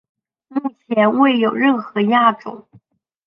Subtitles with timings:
[0.49, 2.67] 目前未有任何亚种。